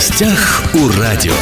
[0.00, 1.34] гостях у радио.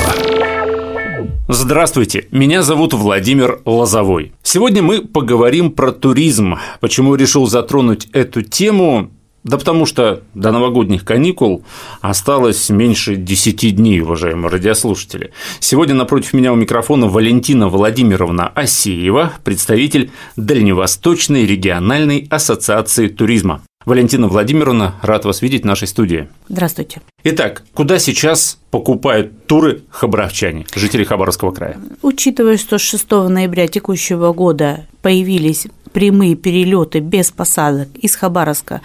[1.47, 4.33] Здравствуйте, меня зовут Владимир Лозовой.
[4.43, 6.57] Сегодня мы поговорим про туризм.
[6.81, 9.13] Почему решил затронуть эту тему?
[9.45, 11.65] Да потому что до новогодних каникул
[12.01, 15.31] осталось меньше 10 дней, уважаемые радиослушатели.
[15.61, 23.63] Сегодня напротив меня у микрофона Валентина Владимировна Асеева, представитель Дальневосточной региональной ассоциации туризма.
[23.89, 26.29] Валентина Владимировна, рад вас видеть в нашей студии.
[26.49, 27.01] Здравствуйте.
[27.25, 31.79] Итак, куда сейчас покупают туры хабаровчане, жители Хабаровского края?
[32.03, 38.83] Учитывая, что с 6 ноября текущего года появились прямые перелеты без посадок из Хабаровска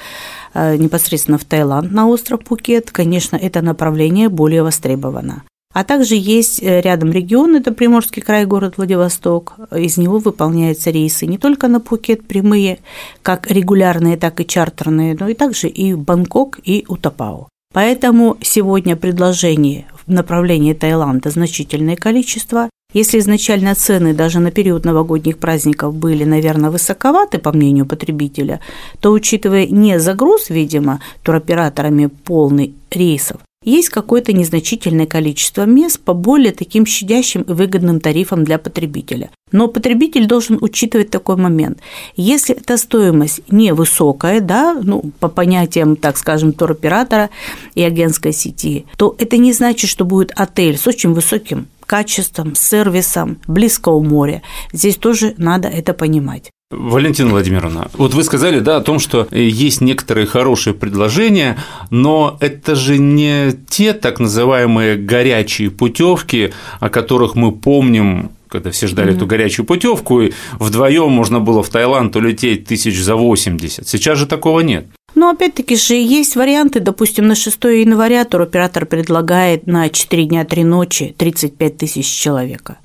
[0.53, 5.43] э, непосредственно в Таиланд на остров Пукет, конечно, это направление более востребовано.
[5.73, 9.55] А также есть э, рядом регион, это Приморский край, город Владивосток.
[9.75, 12.79] Из него выполняются рейсы не только на Пхукет прямые,
[13.23, 17.49] как регулярные, так и чартерные, но и также и в Бангкок, и Утапао.
[17.73, 22.69] Поэтому сегодня предложений в направлении Таиланда значительное количество.
[22.93, 28.59] Если изначально цены даже на период новогодних праздников были, наверное, высоковаты, по мнению потребителя,
[28.99, 36.51] то, учитывая не загруз, видимо, туроператорами полный рейсов, есть какое-то незначительное количество мест по более
[36.51, 39.29] таким щадящим и выгодным тарифам для потребителя.
[39.51, 41.79] Но потребитель должен учитывать такой момент.
[42.15, 47.29] Если эта стоимость невысокая, да, ну, по понятиям, так скажем, туроператора
[47.75, 53.37] и агентской сети, то это не значит, что будет отель с очень высоким качеством, сервисом,
[53.45, 54.41] близко у моря.
[54.71, 56.49] Здесь тоже надо это понимать.
[56.75, 61.57] Валентина Владимировна, вот вы сказали, да, о том, что есть некоторые хорошие предложения,
[61.89, 68.85] но это же не те так называемые горячие путевки, о которых мы помним когда все
[68.85, 69.15] ждали mm-hmm.
[69.15, 73.87] эту горячую путевку, и вдвоем можно было в Таиланд улететь тысяч за 80.
[73.87, 74.85] Сейчас же такого нет.
[75.15, 80.63] Но опять-таки же есть варианты, допустим, на 6 января туроператор предлагает на 4 дня 3
[80.63, 82.77] ночи 35 тысяч человека.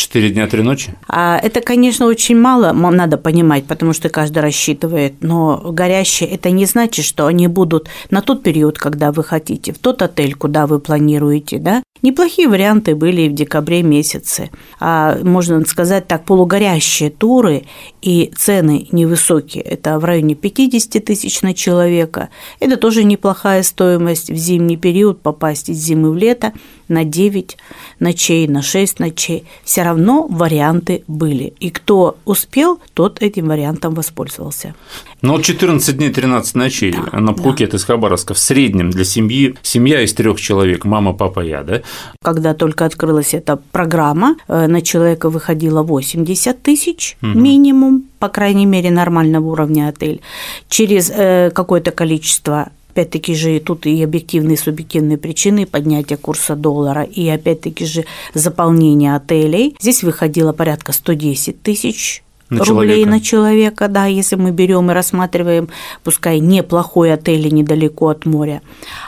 [0.00, 0.94] Четыре дня, три ночи?
[1.08, 6.64] А это, конечно, очень мало, надо понимать, потому что каждый рассчитывает, но горящие– это не
[6.64, 10.78] значит, что они будут на тот период, когда вы хотите, в тот отель, куда вы
[10.78, 11.82] планируете, да.
[12.02, 14.50] Неплохие варианты были и в декабре месяце.
[14.78, 17.64] А можно сказать так, полугорящие туры
[18.00, 19.62] и цены невысокие.
[19.62, 22.30] Это в районе 50 тысяч на человека.
[22.58, 26.52] Это тоже неплохая стоимость в зимний период попасть из зимы в лето
[26.88, 27.56] на 9
[28.00, 29.44] ночей, на 6 ночей.
[29.64, 31.54] Все равно варианты были.
[31.60, 34.74] И кто успел, тот этим вариантом воспользовался.
[35.22, 37.76] Но 14 дней 13 ночей да, на Пхукет да.
[37.76, 41.82] из Хабаровска в среднем для семьи, семья из трех человек, мама, папа, я, да?
[42.22, 47.38] Когда только открылась эта программа, э, на человека выходило 80 тысяч угу.
[47.38, 50.20] минимум, по крайней мере, нормального уровня отель.
[50.68, 57.02] Через э, какое-то количество опять-таки же тут и объективные, и субъективные причины поднятия курса доллара,
[57.02, 59.76] и опять-таки же заполнение отелей.
[59.80, 63.10] Здесь выходило порядка 110 тысяч на рублей человека.
[63.10, 65.68] на человека, да, если мы берем и рассматриваем,
[66.02, 68.60] пускай неплохой отель недалеко от моря.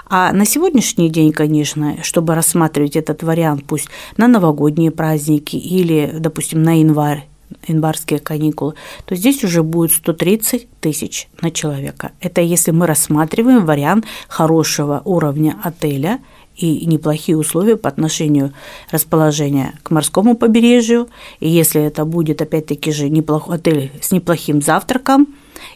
[0.08, 6.62] А на сегодняшний день, конечно, чтобы рассматривать этот вариант, пусть на новогодние праздники или, допустим,
[6.62, 7.26] на январь,
[7.66, 12.12] январские каникулы, то здесь уже будет 130 тысяч на человека.
[12.20, 16.20] Это если мы рассматриваем вариант хорошего уровня отеля–
[16.56, 18.52] и неплохие условия по отношению
[18.90, 21.08] расположения к морскому побережью.
[21.40, 25.28] И если это будет, опять-таки же, неплохой отель с неплохим завтраком,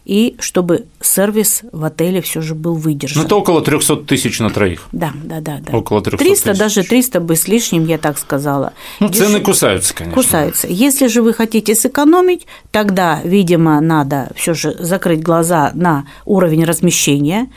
[0.04, 3.20] и чтобы сервис в отеле все же был выдержан.
[3.20, 4.86] Ну, это около 300 тысяч на троих.
[4.92, 5.60] Да, да, да.
[5.60, 5.76] да.
[5.76, 6.59] Около 300 300, тысяч.
[6.59, 8.72] даже 300 бы с лишним, я так сказала.
[9.00, 9.19] Ну, Деш...
[9.19, 10.22] цены кусаются, конечно.
[10.22, 10.66] Кусаются.
[10.69, 17.48] Если же вы хотите сэкономить, тогда, видимо, надо все же закрыть глаза на уровень размещения,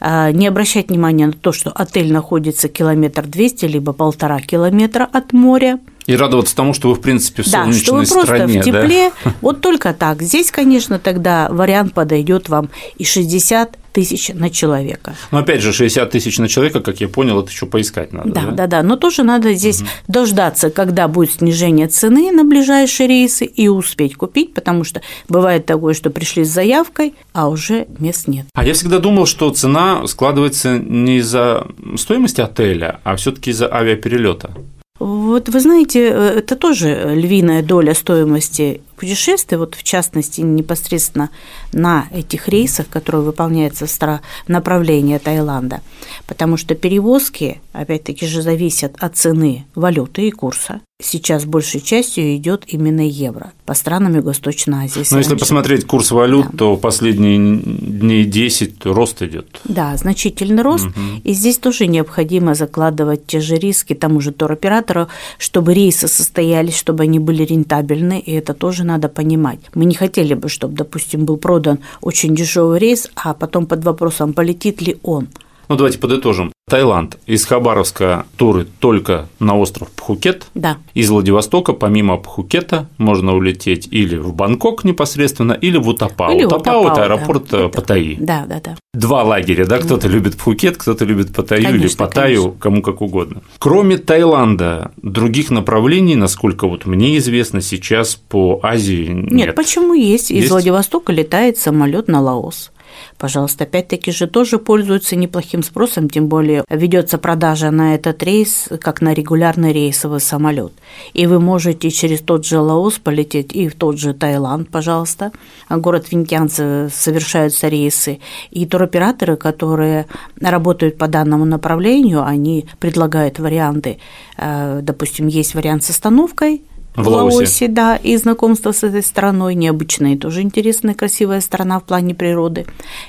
[0.00, 5.80] не обращать внимания на то, что отель находится километр двести либо полтора километра от моря.
[6.06, 9.10] И радоваться тому, что вы, в принципе, в да, что вы просто стране, в тепле.
[9.24, 9.34] Да?
[9.42, 10.22] Вот только так.
[10.22, 15.16] Здесь, конечно, тогда вариант подойдет вам и 60 тысяч на человека.
[15.32, 18.30] Но опять же, 60 тысяч на человека, как я понял, это еще поискать надо.
[18.30, 18.66] Да, да, да.
[18.68, 18.82] да.
[18.84, 19.88] Но тоже надо здесь угу.
[20.06, 25.94] дождаться, когда будет снижение цены на ближайшие рейсы и успеть купить, потому что бывает такое,
[25.94, 28.46] что пришли с заявкой, а уже мест нет.
[28.54, 31.66] А я всегда думал, что цена складывается не из-за
[31.96, 34.52] стоимости отеля, а все-таки из-за авиаперелета.
[35.00, 41.30] Вот вы знаете, э, это тоже львиная доля стоимости путешествия, вот в частности непосредственно
[41.72, 45.80] на этих рейсах, которые выполняются в направлении Таиланда,
[46.26, 52.64] потому что перевозки, опять-таки же, зависят от цены валюты и курса сейчас большей частью идет
[52.66, 55.04] именно евро по странам Юго-Восточной Азии.
[55.12, 56.58] Но если посмотреть курс валют, да.
[56.58, 59.60] то последние дней 10 рост идет.
[59.64, 60.86] Да, значительный рост.
[60.86, 61.22] Угу.
[61.22, 65.06] И здесь тоже необходимо закладывать те же риски тому же туроператору,
[65.38, 69.60] чтобы рейсы состоялись, чтобы они были рентабельны, и это тоже надо понимать.
[69.74, 74.32] Мы не хотели бы, чтобы, допустим, был продан очень дешевый рейс, а потом под вопросом,
[74.32, 75.28] полетит ли он.
[75.68, 76.52] Ну, давайте подытожим.
[76.68, 77.18] Таиланд.
[77.26, 80.46] Из Хабаровска туры только на остров Пхукет.
[80.54, 80.78] Да.
[80.94, 86.36] Из Владивостока, помимо Пхукета, можно улететь или в Бангкок непосредственно, или в Утапау.
[86.36, 87.68] Или Утапау– это аэропорт да.
[87.68, 88.16] Паттайи.
[88.20, 88.76] Да, да, да.
[88.94, 90.14] Два лагеря, да, кто-то да.
[90.14, 92.60] любит Пхукет, кто-то любит Паттайю конечно, или Паттайю, конечно.
[92.60, 93.42] кому как угодно.
[93.58, 99.32] Кроме Таиланда, других направлений, насколько вот мне известно, сейчас по Азии нет.
[99.32, 100.30] Нет, почему есть?
[100.30, 100.50] Из есть?
[100.50, 102.70] Владивостока летает самолет на Лаос
[103.18, 103.64] пожалуйста.
[103.64, 109.14] Опять-таки же тоже пользуются неплохим спросом, тем более ведется продажа на этот рейс, как на
[109.14, 110.72] регулярный рейсовый самолет.
[111.12, 115.32] И вы можете через тот же Лаос полететь и в тот же Таиланд, пожалуйста.
[115.68, 118.20] Город Винтянцы совершаются рейсы.
[118.50, 120.06] И туроператоры, которые
[120.40, 123.98] работают по данному направлению, они предлагают варианты.
[124.36, 126.62] Э, допустим, есть вариант с остановкой–
[127.02, 127.36] в Лаосе.
[127.36, 132.66] Лаосе, да, и знакомство с этой страной необычная, тоже интересная, красивая страна в плане природы.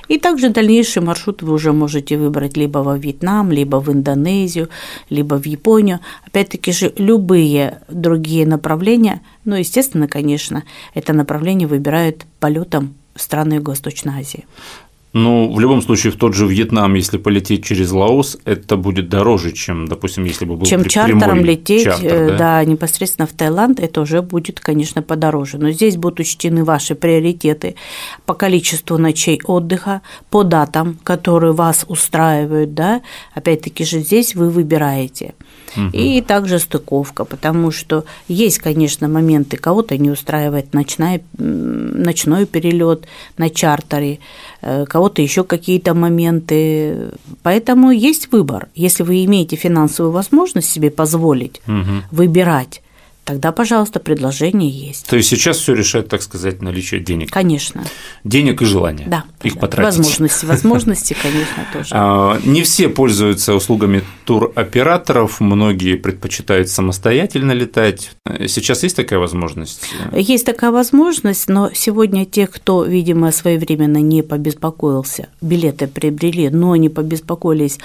[0.08, 4.70] И также дальнейший маршрут вы уже можете выбрать либо во Вьетнам, либо в Индонезию,
[5.10, 6.00] либо в Японию.
[6.26, 10.64] Опять-таки же любые другие направления, ну, естественно, конечно,
[10.94, 14.46] это направление выбирают полетом страны Юго-Восточной Азии.
[15.12, 19.52] Ну, в любом случае, в тот же Вьетнам, если полететь через Лаос, это будет дороже,
[19.54, 22.38] чем, допустим, если бы был Чем чартером лететь, чартер, э, да?
[22.38, 25.58] да, непосредственно в Таиланд, это уже будет, конечно, подороже.
[25.58, 27.76] Но здесь будут учтены ваши приоритеты
[28.28, 33.02] по количеству ночей отдыха, по датам, которые вас устраивают, да.
[33.34, 35.34] Опять-таки же здесь вы выбираете.
[35.76, 35.90] Угу.
[35.94, 43.06] И также стыковка, потому что есть, конечно, моменты, кого-то не устраивает ночная, ночной перелет
[43.38, 44.20] на чартере,
[44.62, 47.12] э, кого-то еще какие-то моменты.
[47.44, 48.68] Поэтому есть выбор.
[48.76, 52.04] Если вы имеете финансовую возможность себе позволить угу.
[52.12, 52.82] выбирать,
[53.30, 55.06] тогда, пожалуйста, предложение есть.
[55.06, 57.30] То есть сейчас все решает, так сказать, наличие денег.
[57.30, 57.84] Конечно.
[58.24, 59.06] Денег и желания.
[59.08, 59.24] Да.
[59.44, 59.60] Их да.
[59.60, 59.98] потратить.
[59.98, 61.90] Возможности, возможности, конечно, тоже.
[61.92, 68.14] А, не все пользуются услугами туроператоров, многие предпочитают самостоятельно летать.
[68.48, 69.84] Сейчас есть такая возможность?
[70.12, 76.90] Есть такая возможность, но сегодня те, кто, видимо, своевременно не побеспокоился, билеты приобрели, но не
[76.90, 77.78] побеспокоились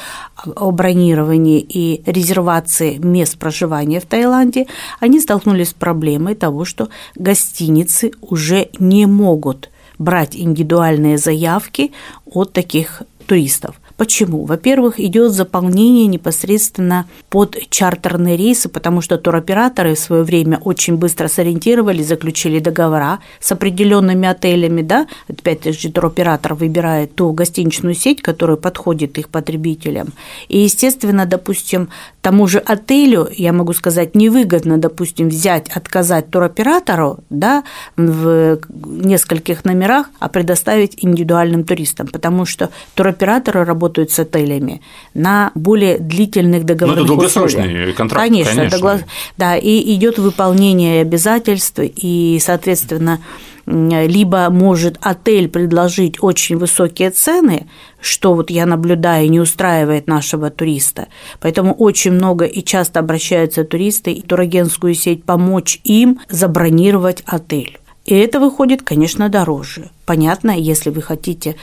[0.57, 4.69] о бронировании и резервации мест проживания в Таиланде,
[5.01, 11.91] они стали столкнулись с проблемой того, что гостиницы уже не могут брать индивидуальные заявки
[12.25, 13.81] от таких туристов.
[13.97, 14.45] Почему?
[14.45, 21.29] Во-первых, идет заполнение непосредственно под чартерные рейсы, потому что туроператоры в свое время очень быстро
[21.29, 28.57] сориентировались, заключили договора с определенными отелями, да, опять же туроператор выбирает ту гостиничную сеть, которая
[28.57, 30.09] подходит их потребителям.
[30.49, 31.89] И, естественно, допустим,
[32.21, 37.63] тому же отелю, я могу сказать, невыгодно, допустим, взять, отказать туроператору, да,
[37.97, 44.81] в нескольких номерах, а предоставить индивидуальным туристам, потому что туроператоры работают работают с отелями
[45.15, 47.97] на более длительных договорных Ну, это долгосрочный условиях.
[47.97, 48.55] контракт, конечно.
[48.55, 48.79] конечно.
[48.79, 48.99] Догла...
[49.37, 53.21] Да, и идет выполнение обязательств, и, соответственно,
[53.67, 57.67] либо может отель предложить очень высокие цены,
[58.01, 61.07] что вот я наблюдаю, не устраивает нашего туриста.
[61.41, 67.79] Поэтому очень много и часто обращаются туристы и турагентскую сеть помочь им забронировать отель.
[68.05, 69.89] И это выходит, конечно, дороже.
[70.05, 71.57] Понятно, если вы хотите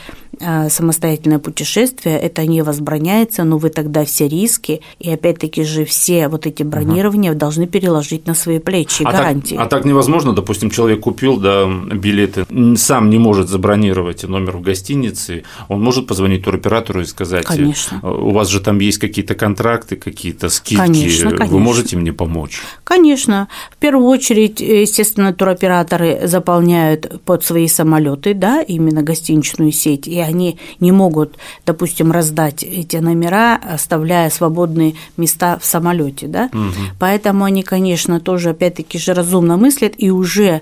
[0.69, 6.45] самостоятельное путешествие, это не возбраняется, но вы тогда все риски и опять-таки же все вот
[6.45, 7.39] эти бронирования угу.
[7.39, 9.55] должны переложить на свои плечи, а гарантии.
[9.55, 12.45] Так, а так невозможно, допустим, человек купил да, билеты,
[12.77, 17.99] сам не может забронировать номер в гостинице, он может позвонить туроператору и сказать, конечно.
[18.03, 21.45] «Э, у вас же там есть какие-то контракты, какие-то скидки, конечно, конечно.
[21.47, 22.61] вы можете мне помочь?
[22.83, 23.47] Конечно.
[23.71, 30.57] В первую очередь, естественно, туроператоры заполняют под свои самолеты, да, именно гостиничную сеть, и они
[30.79, 36.49] не могут, допустим, раздать эти номера, оставляя свободные места в самолете, да.
[36.51, 36.97] Угу.
[36.99, 40.61] Поэтому они, конечно, тоже опять-таки же разумно мыслят и уже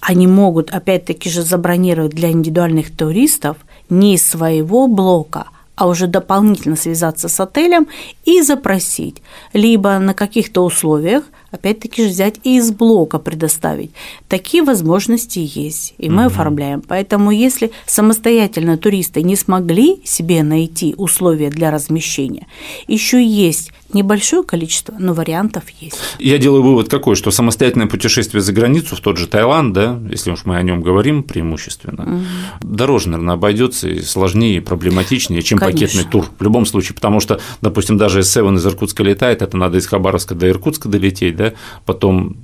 [0.00, 3.56] они могут опять-таки же забронировать для индивидуальных туристов
[3.88, 7.86] не из своего блока, а уже дополнительно связаться с отелем
[8.24, 13.92] и запросить либо на каких-то условиях опять-таки же взять и из блока предоставить.
[14.28, 16.32] Такие возможности есть, и мы угу.
[16.32, 16.82] оформляем.
[16.82, 22.48] Поэтому если самостоятельно туристы не смогли себе найти условия для размещения,
[22.88, 25.98] еще есть небольшое количество, но вариантов есть.
[26.18, 30.30] Я делаю вывод какой, что самостоятельное путешествие за границу в тот же Таиланд, да, если
[30.30, 32.22] уж мы о нем говорим преимущественно, угу.
[32.62, 35.86] дороже, наверное, обойдется и сложнее, и проблематичнее, чем Конечно.
[35.86, 36.26] пакетный тур.
[36.38, 40.34] В любом случае, потому что, допустим, даже S7 из Иркутска летает, это надо из Хабаровска
[40.34, 41.41] до Иркутска долететь, да,
[41.86, 42.36] потом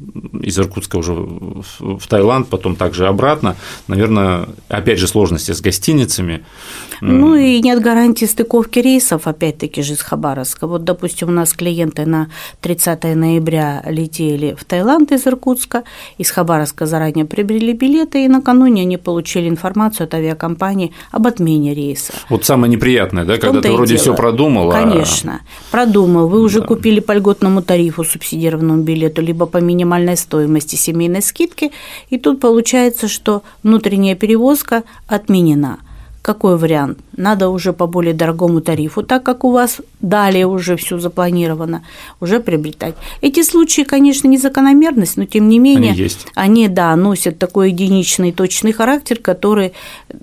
[0.43, 3.57] из Иркутска уже в Таиланд, потом также обратно.
[3.87, 6.45] Наверное, опять же, сложности с гостиницами.
[7.01, 10.67] Ну и нет гарантии стыковки рейсов, опять-таки же, из Хабаровска.
[10.67, 12.29] Вот, допустим, у нас клиенты на
[12.61, 15.85] 30 ноября летели в Таиланд из Иркутска,
[16.19, 22.13] из Хабаровска заранее приобрели билеты, и накануне они получили информацию от авиакомпании об отмене рейса.
[22.29, 24.71] Вот самое неприятное, да, когда ты вроде все продумал.
[24.71, 25.71] Конечно, а...
[25.71, 26.29] продумал.
[26.29, 26.67] Вы уже да.
[26.67, 31.71] купили по льготному тарифу субсидированному билету, либо по минимальной стоимости семейной скидки,
[32.09, 35.79] и тут получается, что внутренняя перевозка отменена.
[36.23, 36.99] Какой вариант?
[37.17, 41.83] Надо уже по более дорогому тарифу, так как у вас далее уже все запланировано,
[42.21, 42.95] уже приобретать.
[43.23, 46.27] Эти случаи, конечно, не закономерность, но тем не менее они, есть.
[46.35, 49.73] они да, носят такой единичный точный характер, который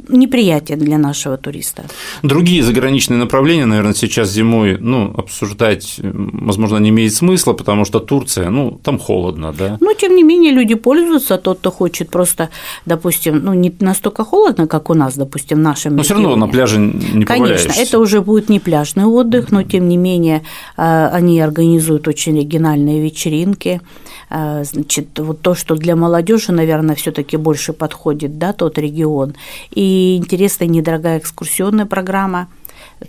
[0.08, 1.84] неприятен для нашего туриста.
[2.24, 8.50] Другие заграничные направления, наверное, сейчас зимой ну, обсуждать, возможно, не имеет смысла, потому что Турция,
[8.50, 9.78] ну, там холодно, да.
[9.82, 12.50] Но тем не менее люди пользуются, тот, кто хочет просто,
[12.86, 16.48] допустим, ну, не настолько холодно, как у нас, допустим, в нашем Но все равно на
[16.48, 20.44] пляже не Конечно, это уже будет не пляжный отдых, но тем не менее
[20.77, 23.82] э, они организуют очень оригинальные вечеринки.
[24.30, 29.36] Э, значит, вот то, что для молодежи, наверное, все-таки больше подходит, да, тот регион.
[29.72, 32.48] И интересная недорогая экскурсионная программа.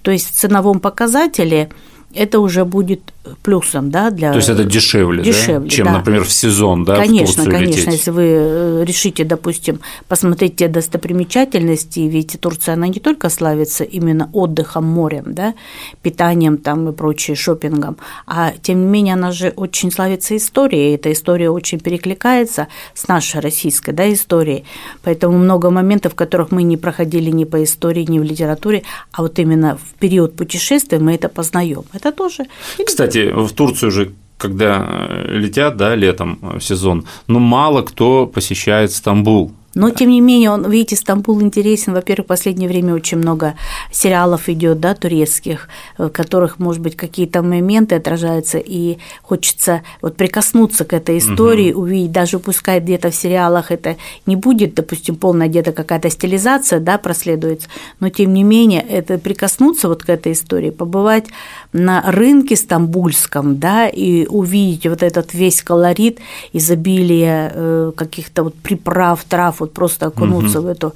[0.02, 1.70] То есть в ценовом показателе
[2.14, 4.30] это уже будет плюсом, да, для...
[4.30, 5.68] То есть это дешевле, дешевле да?
[5.68, 5.92] чем, да.
[5.92, 7.92] например, в сезон, да, Конечно, в Турцию конечно, лететь.
[7.92, 14.30] если вы э, решите, допустим, посмотреть те достопримечательности, ведь Турция, она не только славится именно
[14.32, 15.54] отдыхом, морем, да,
[16.02, 20.94] питанием там и прочее, шопингом, а тем не менее она же очень славится историей, и
[20.94, 24.64] эта история очень перекликается с нашей российской, да, историей,
[25.02, 29.38] поэтому много моментов, которых мы не проходили ни по истории, ни в литературе, а вот
[29.38, 31.84] именно в период путешествия мы это познаем.
[31.92, 32.46] Это тоже.
[32.84, 38.92] Кстати, кстати, в Турцию же когда летят, да, летом в сезон, но мало кто посещает
[38.92, 39.52] Стамбул.
[39.76, 41.92] Но, тем не менее, он, видите, Стамбул интересен.
[41.92, 43.56] Во-первых, в последнее время очень много
[43.92, 45.68] сериалов идет, да, турецких,
[45.98, 51.82] в которых, может быть, какие-то моменты отражаются, и хочется вот прикоснуться к этой истории, угу.
[51.82, 56.96] увидеть, даже пускай где-то в сериалах это не будет, допустим, полная где-то какая-то стилизация, да,
[56.96, 57.68] проследуется,
[58.00, 61.26] но, тем не менее, это прикоснуться вот к этой истории, побывать
[61.74, 66.18] на рынке стамбульском, да, и увидеть вот этот весь колорит,
[66.54, 70.68] изобилие э, каких-то вот приправ, трав, вот просто окунуться угу.
[70.68, 70.94] в эту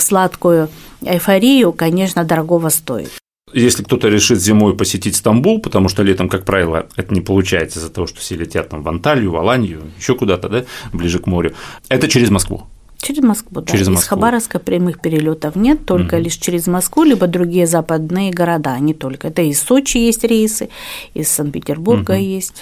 [0.00, 0.68] сладкую
[1.02, 3.10] эйфорию, конечно, дорогого стоит.
[3.52, 7.90] Если кто-то решит зимой посетить Стамбул, потому что летом, как правило, это не получается из-за
[7.90, 11.54] того, что все летят там в Анталию, в Аланию, еще куда-то, да, ближе к морю,
[11.88, 12.64] это через Москву.
[12.98, 13.70] Через Москву, да.
[13.70, 14.02] Через Москву.
[14.02, 16.24] Из Хабаровска прямых перелетов нет, только угу.
[16.24, 19.28] лишь через Москву, либо другие западные города, не только.
[19.28, 20.68] Это из Сочи есть рейсы,
[21.14, 22.20] из Санкт-Петербурга угу.
[22.20, 22.54] есть.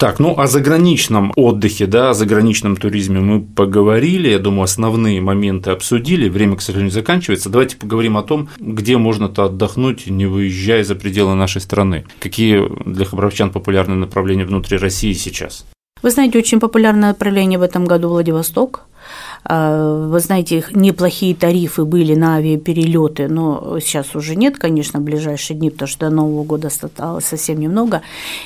[0.00, 5.72] Так, ну о заграничном отдыхе, да, о заграничном туризме мы поговорили, я думаю, основные моменты
[5.72, 7.50] обсудили, время, к сожалению, заканчивается.
[7.50, 12.06] Давайте поговорим о том, где можно-то отдохнуть, не выезжая за пределы нашей страны.
[12.18, 15.66] Какие для хабаровчан популярные направления внутри России сейчас?
[16.02, 18.86] Вы знаете, очень популярное направление в этом году Владивосток.
[19.44, 25.58] А, вы знаете, неплохие тарифы были на авиаперелеты, но сейчас уже нет, конечно, в ближайшие
[25.58, 28.00] дни, потому что до Нового года осталось совсем немного.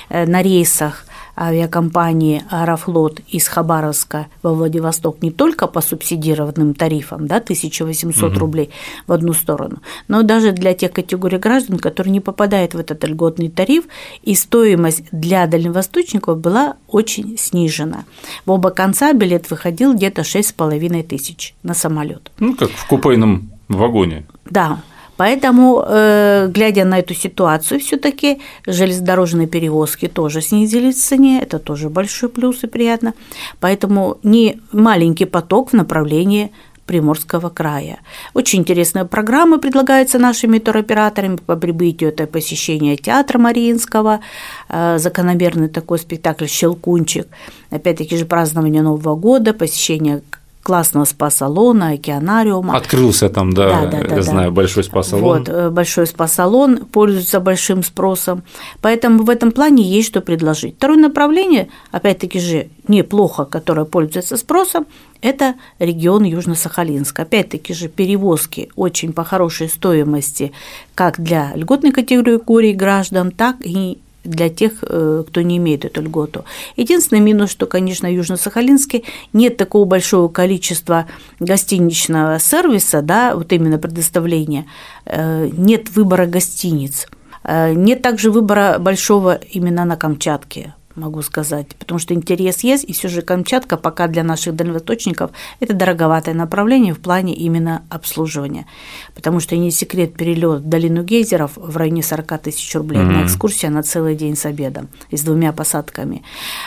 [0.09, 1.05] Э, на рейсах
[1.37, 8.39] авиакомпании «Аэрофлот» из Хабаровска во Владивосток не только по субсидированным тарифам, да, 1800 угу.
[8.41, 8.71] рублей
[9.07, 13.49] в одну сторону, но даже для тех категорий граждан, которые не попадают в этот льготный
[13.49, 13.85] тариф,
[14.23, 18.05] и стоимость для дальневосточников была очень снижена.
[18.47, 22.31] В оба конца билет выходил где-то 6,5 тысяч на самолет.
[22.39, 24.25] Ну, как в купейном вагоне.
[24.45, 24.81] Да,
[25.17, 31.89] Поэтому, э, глядя на эту ситуацию, все-таки железнодорожные перевозки тоже снизились в цене, это тоже
[31.89, 33.15] большой плюс и приятно.
[33.61, 36.51] Поэтому не маленький поток в направлении
[36.87, 37.99] Приморского края.
[38.35, 42.11] Очень интересная программа предлагается нашими туроператорами по прибытию.
[42.11, 44.21] Это посещение театра Мариинского,
[44.69, 47.27] э, закономерный такой спектакль «Щелкунчик»,
[47.71, 50.21] опять-таки же празднование Нового года, посещение
[50.65, 52.77] классного спа-салона, океанариума.
[52.77, 54.55] Открылся там, да, да, да я да, знаю, да.
[54.57, 55.23] большой спа-салон.
[55.23, 58.43] Вот, э, большой спа-салон пользуется большим спросом.
[58.81, 60.77] Поэтому в этом плане есть что предложить.
[60.77, 64.87] Второе направление, опять-таки же, неплохо, которое пользуется спросом,
[65.21, 67.21] это регион Южно-Сахалинск.
[67.21, 70.53] Опять-таки же перевозки очень по хорошей стоимости
[70.95, 76.45] как для льготной категории граждан, так и для тех, э, кто не имеет эту льготу.
[76.77, 81.07] Единственный минус, что, конечно, в Южно-Сахалинске нет такого большого количества
[81.41, 84.67] гостиничного сервиса, да, вот именно предоставления,
[85.05, 87.07] э, нет выбора гостиниц.
[87.45, 92.93] Э, нет также выбора большого именно на Камчатке могу сказать, потому что интерес есть, и
[92.93, 98.67] все же Камчатка пока для наших дальневосточников это дороговатое направление в плане именно обслуживания,
[99.15, 103.23] потому что не секрет перелет в долину гейзеров в районе 40 тысяч рублей, mm-hmm.
[103.23, 106.23] на экскурсия на целый день с обедом и с двумя посадками.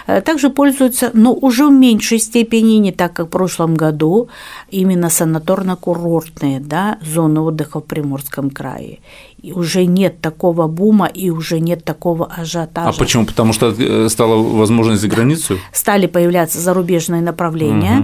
[0.07, 4.29] Э, также пользуются, но уже в меньшей степени, не так как в прошлом году,
[4.69, 8.99] именно санаторно-курортные да, зоны отдыха в Приморском крае
[9.41, 12.89] и уже нет такого бума и уже нет такого ажиотажа.
[12.89, 13.25] А почему?
[13.25, 15.57] Потому что э, стала возможность за границу?
[15.71, 17.99] Стали появляться зарубежные направления,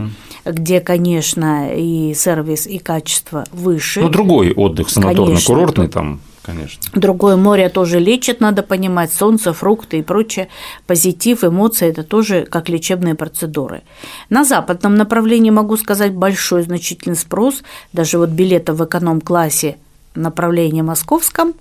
[0.45, 0.53] угу.
[0.53, 4.01] где, конечно, и сервис, и качество выше.
[4.01, 6.81] Ну, другой отдых санаторно-курортный там конечно.
[6.93, 10.49] Другое море тоже лечит, надо понимать, солнце, фрукты и прочее,
[10.85, 13.83] позитив, эмоции– это тоже как лечебные процедуры.
[14.29, 17.63] На западном направлении, могу сказать, большой значительный спрос,
[17.93, 19.77] даже вот билеты в эконом-классе
[20.15, 21.53] направлении московском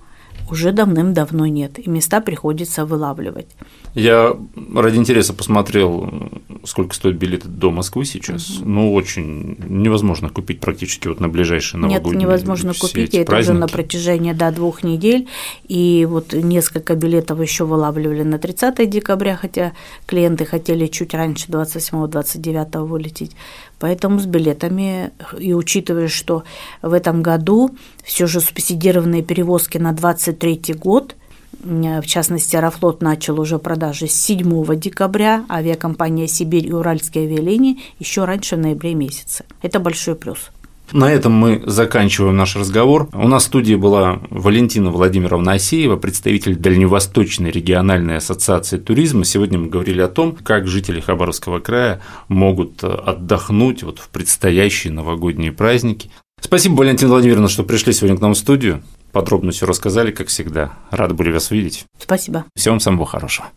[0.49, 3.47] уже давным-давно нет, и места приходится вылавливать.
[3.95, 4.35] Я
[4.75, 6.31] ради интереса посмотрел,
[6.65, 8.57] сколько стоит билеты до Москвы сейчас.
[8.57, 8.69] Угу.
[8.69, 13.67] Ну, очень невозможно купить практически вот на ближайшие новогодние Нет, невозможно купить, это уже на
[13.67, 15.27] протяжении до двух недель.
[15.67, 19.73] И вот несколько билетов еще вылавливали на 30 декабря, хотя
[20.05, 23.35] клиенты хотели чуть раньше, 27-29 вылететь.
[23.83, 26.45] Поэтому с билетами, и учитывая, что
[26.81, 31.17] в этом году все же субсидированные перевозки на 23 год–
[31.63, 38.25] в частности, Аэрофлот начал уже продажи с 7 декабря, авиакомпания «Сибирь» и «Уральские авиалинии» еще
[38.25, 39.45] раньше, в ноябре месяце.
[39.61, 40.51] Это большой плюс.
[40.93, 43.09] На этом мы заканчиваем наш разговор.
[43.13, 49.25] У нас в студии была Валентина Владимировна Асеева, представитель Дальневосточной региональной ассоциации туризма.
[49.25, 55.51] Сегодня мы говорили о том, как жители Хабаровского края могут отдохнуть вот в предстоящие новогодние
[55.51, 56.11] праздники.
[56.39, 58.83] Спасибо, Валентина Владимировна, что пришли сегодня к нам в студию
[59.13, 60.73] подробно все рассказали, как всегда.
[60.91, 61.85] Рады были вас видеть.
[61.97, 62.45] Спасибо.
[62.55, 63.47] Всего вам самого хорошего.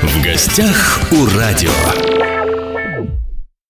[0.00, 2.35] В гостях у радио.